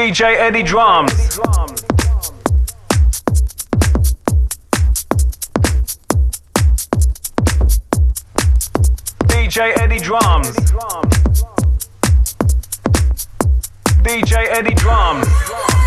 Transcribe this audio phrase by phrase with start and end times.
[0.00, 1.12] DJ Edi Drums.
[9.26, 10.56] DJ Edi Drums.
[14.02, 15.79] DJ Edi Drums.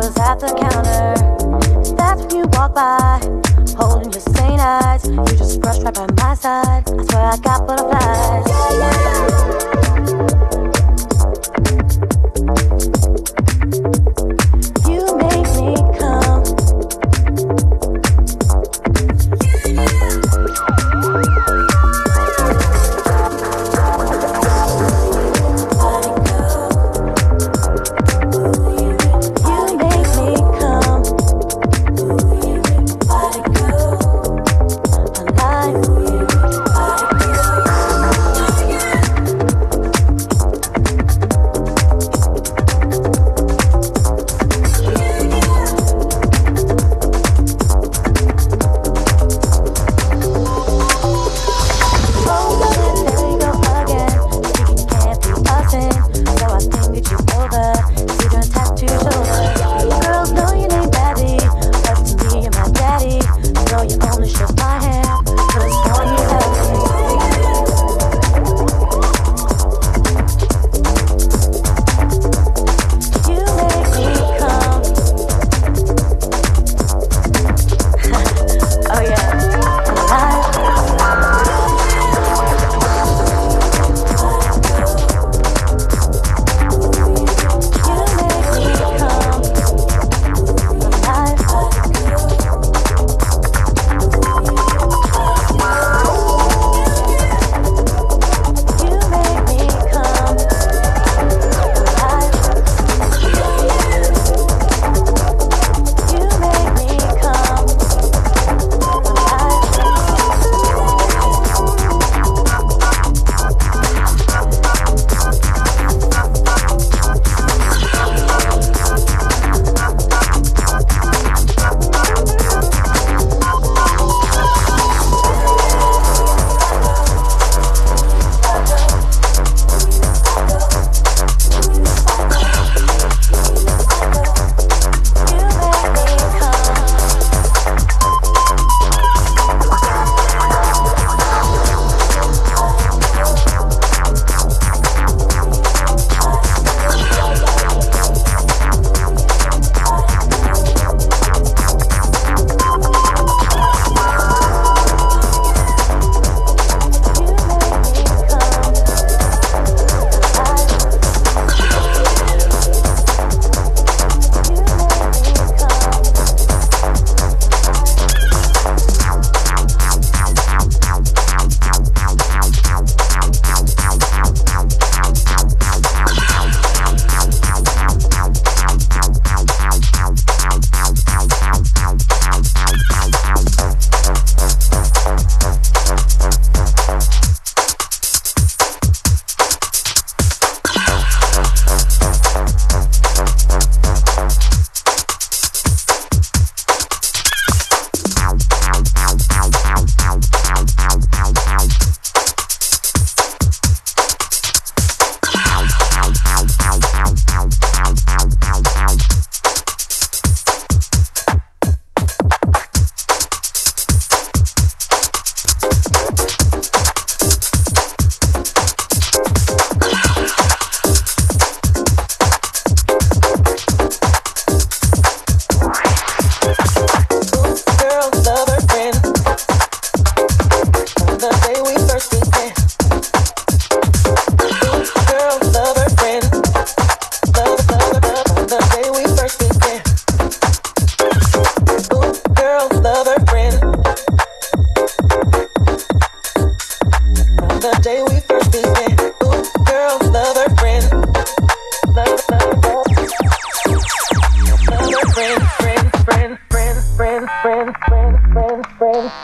[0.00, 1.94] was at the counter.
[1.94, 3.19] That's when you walked by.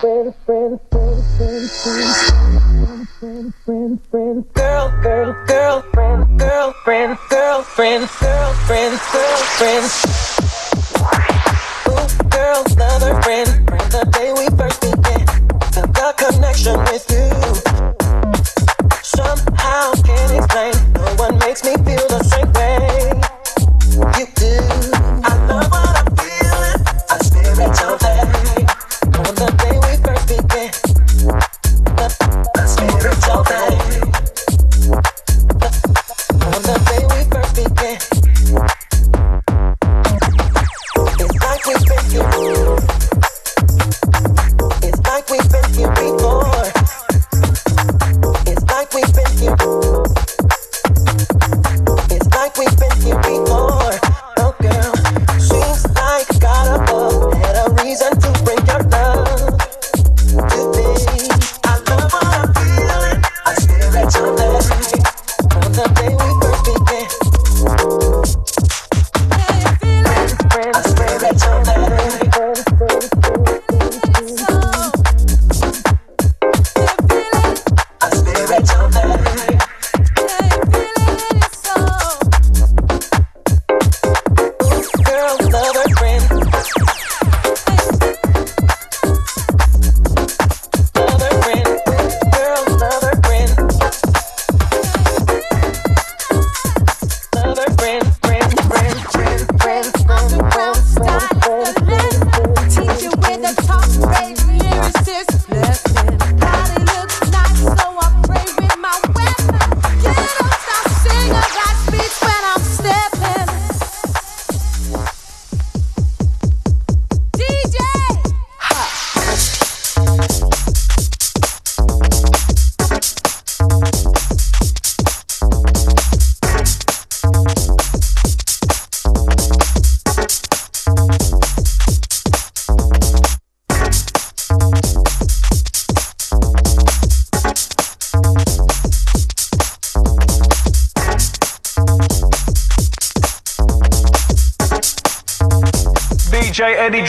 [0.06, 10.36] friend, friend, friend, friend, friend, friend, friend, friend, girl, girl, girlfriend, girlfriend, girlfriend, girlfriend, girlfriend.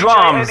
[0.07, 0.49] Drums.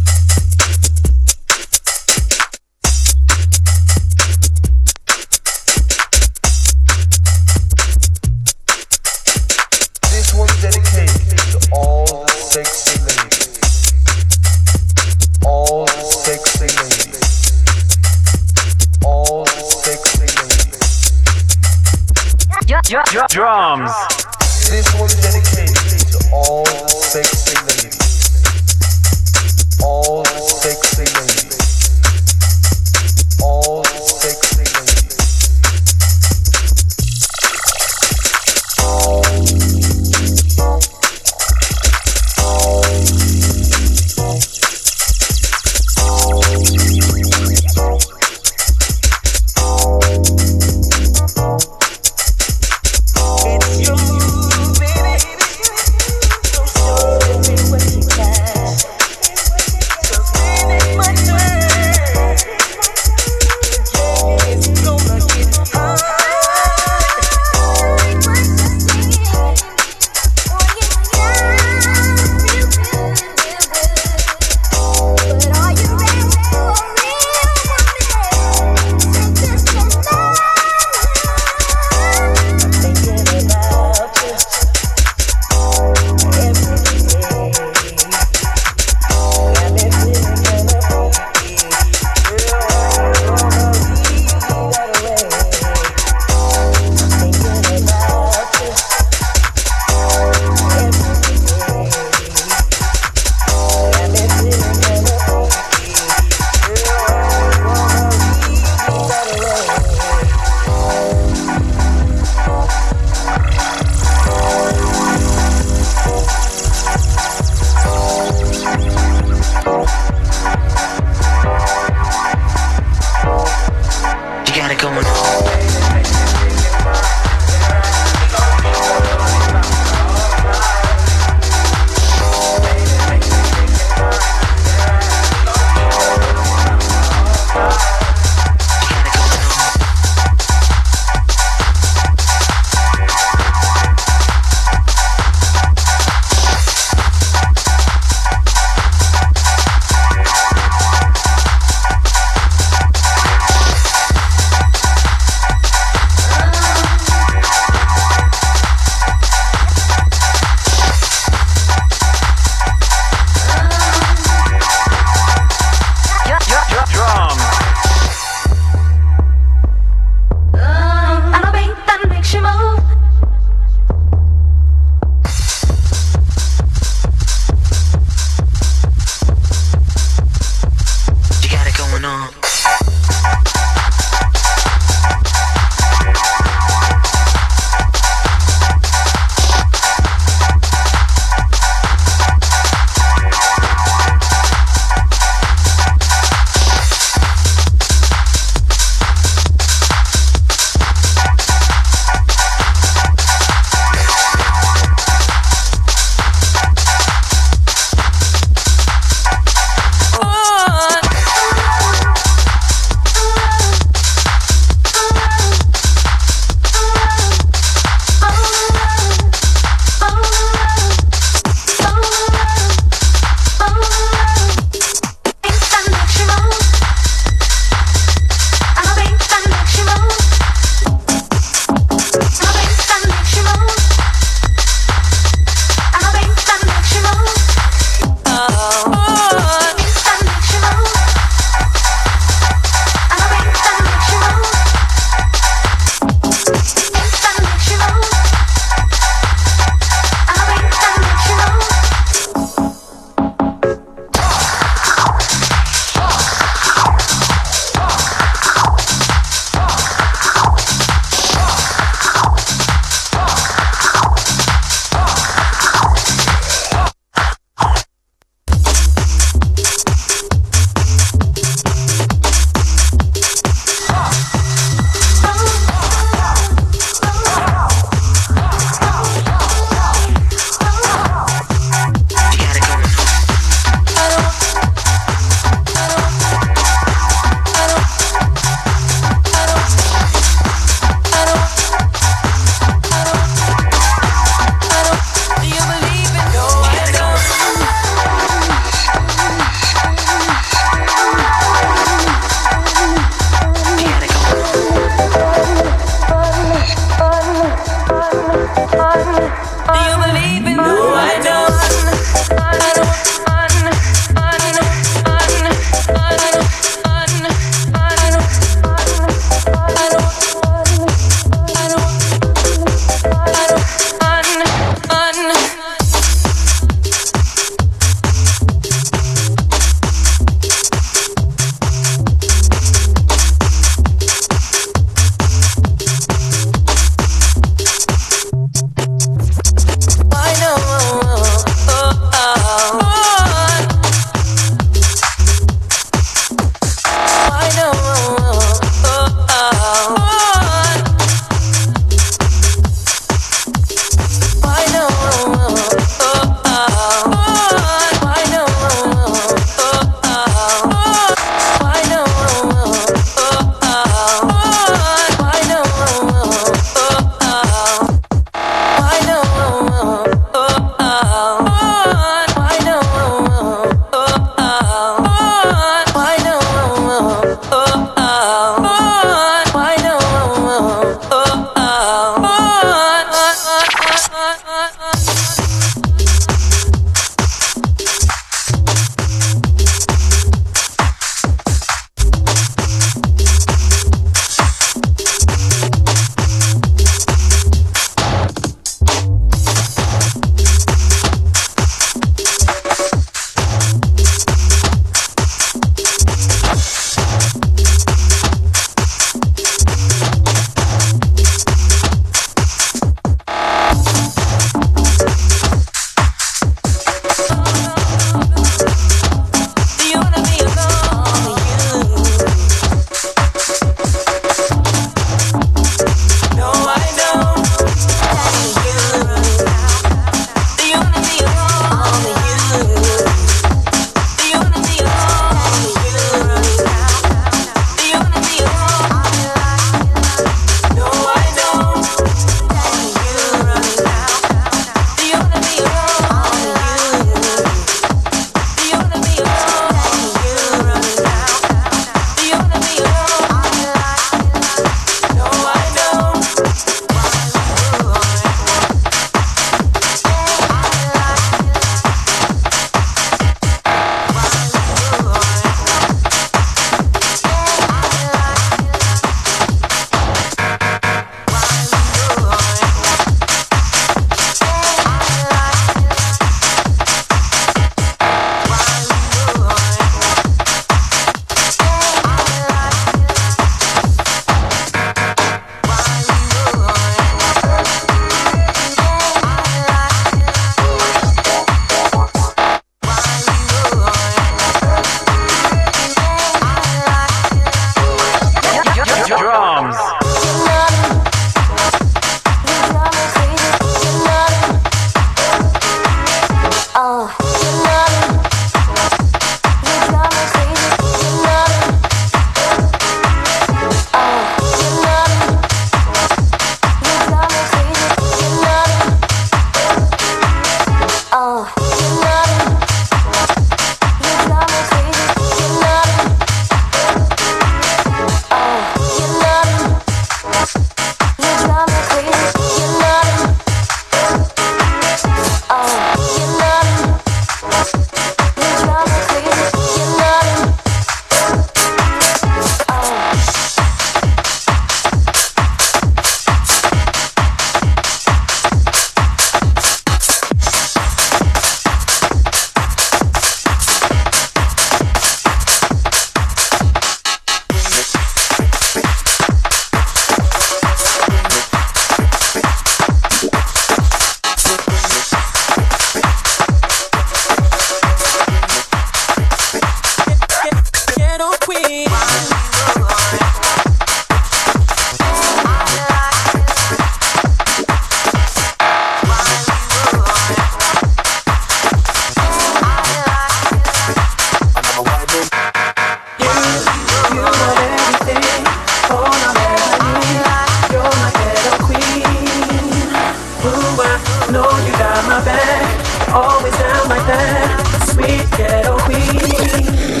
[597.87, 600.00] Sweet ghetto queen.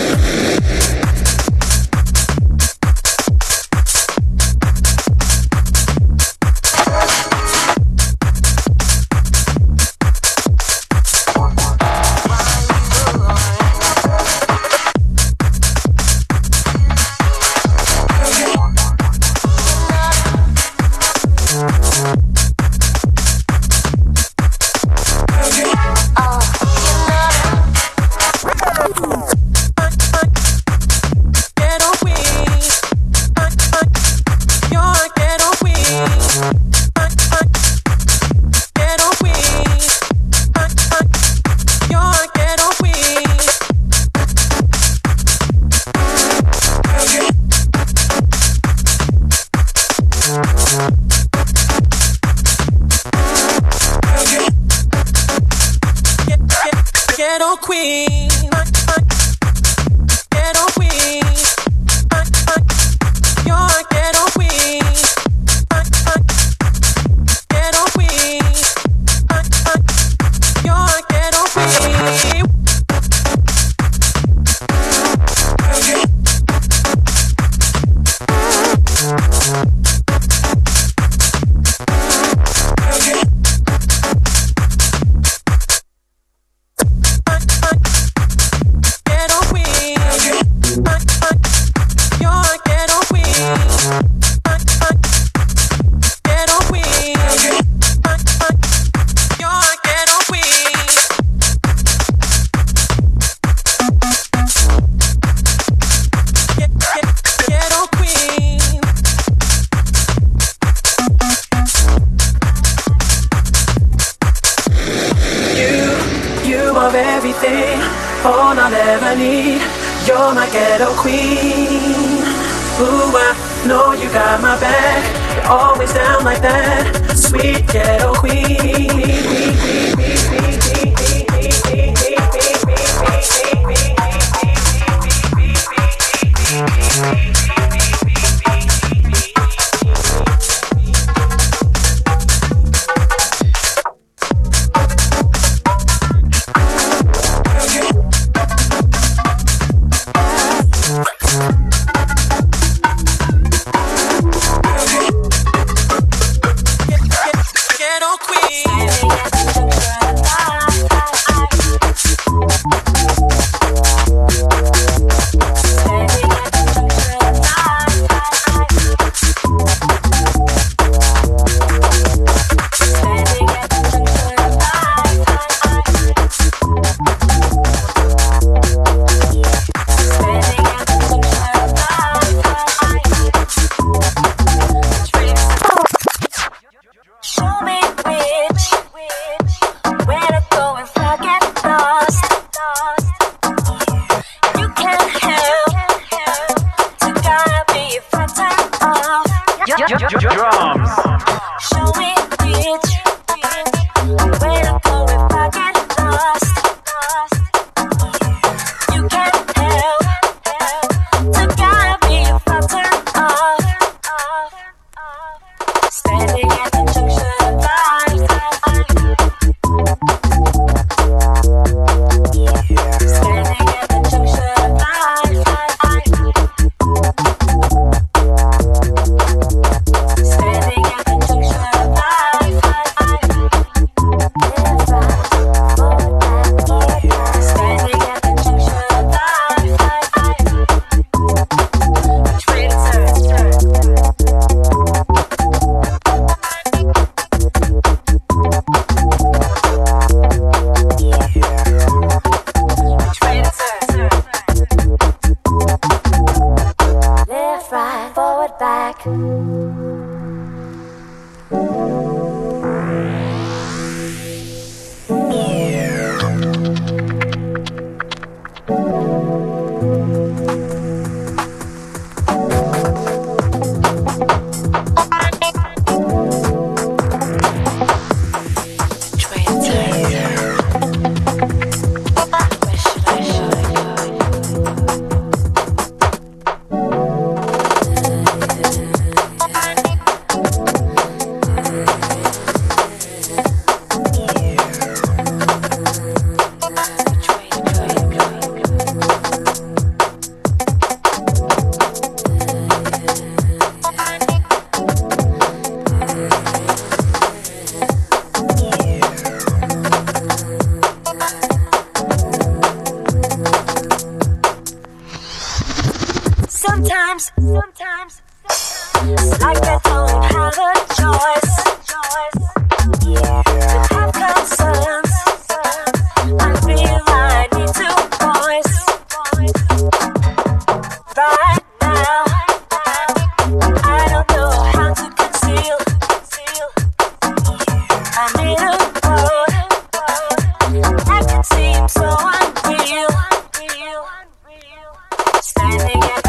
[345.71, 346.20] Yeah.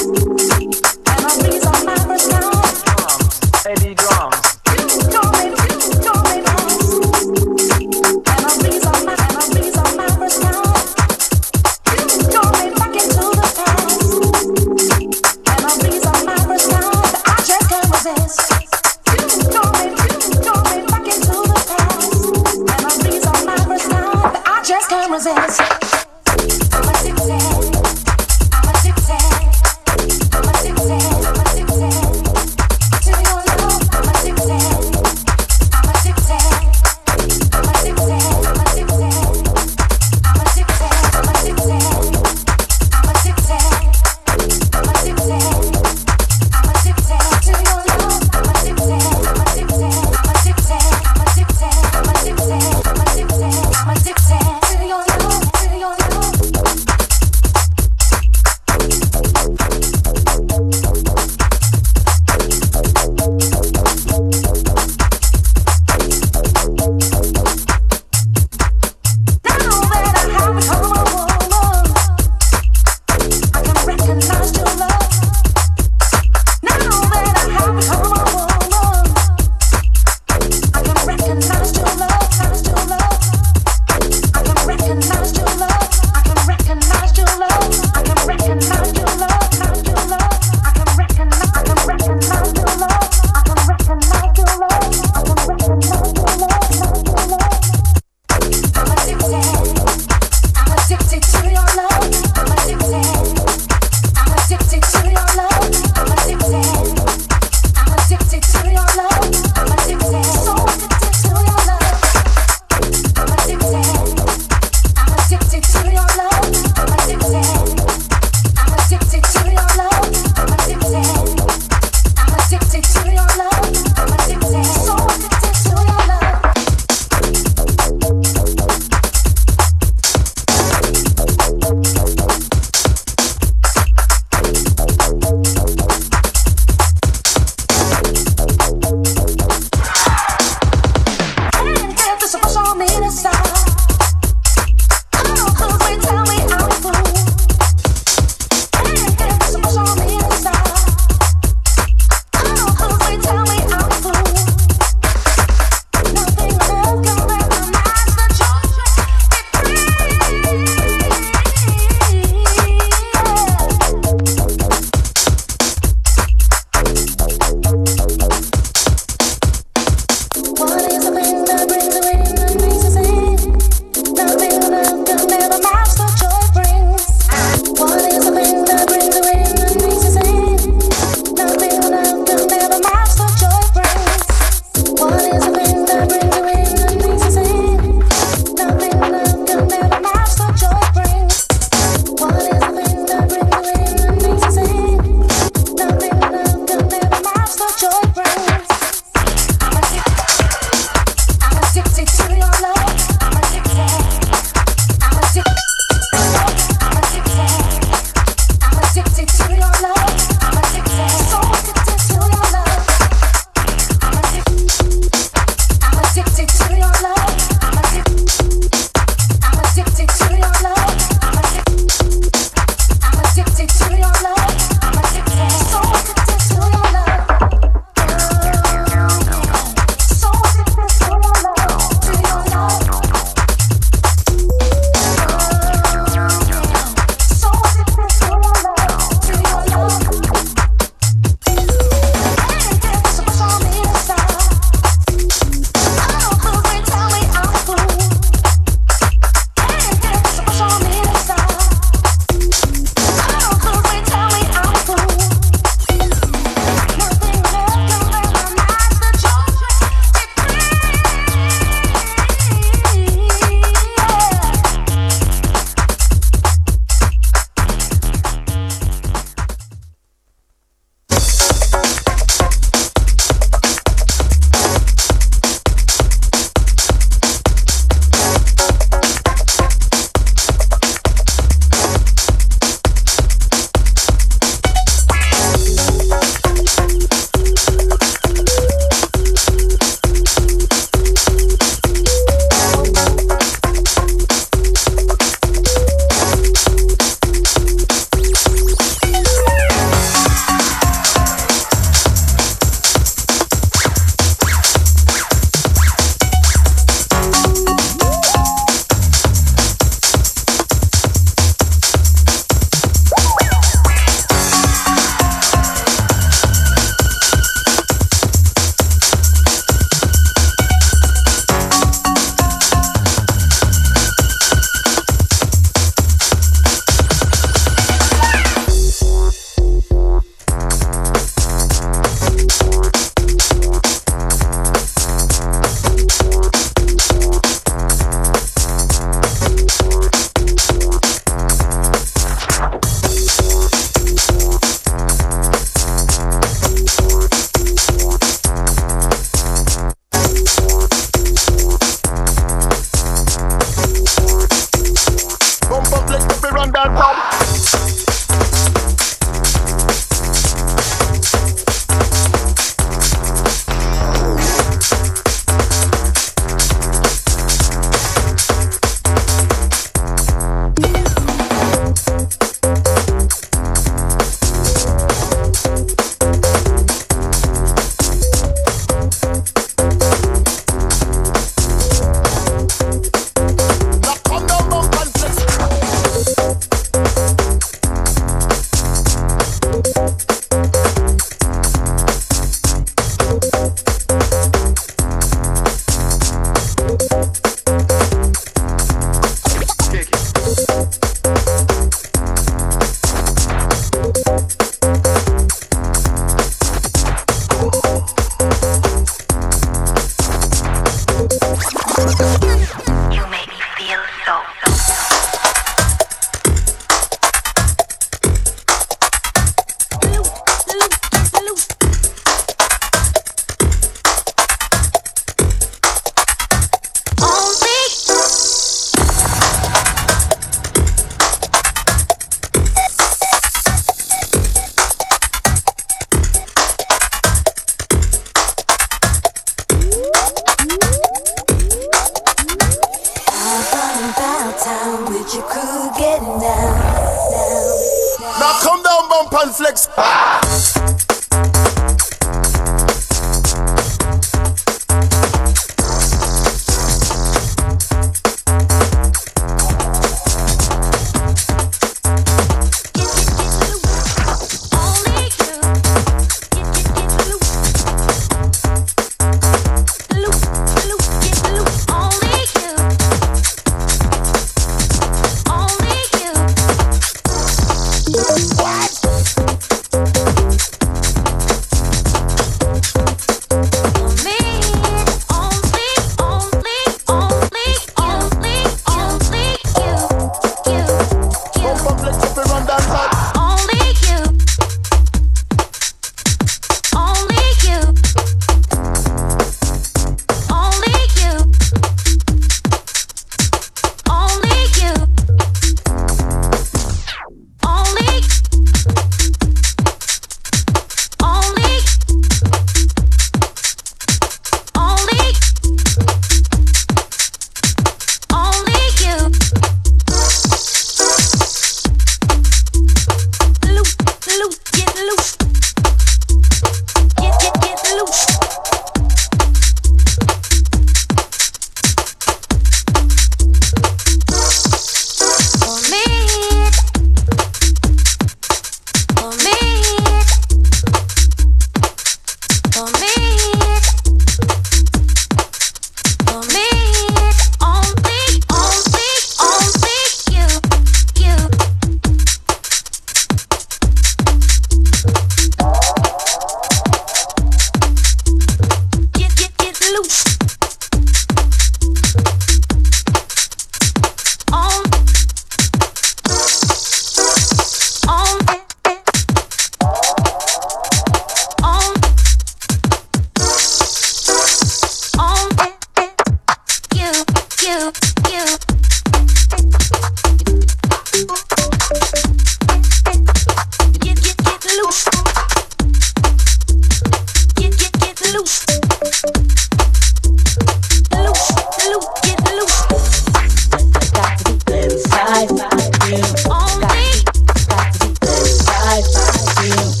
[599.69, 600.00] Spend